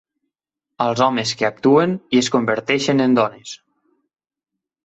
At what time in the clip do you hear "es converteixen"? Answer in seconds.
2.23-3.07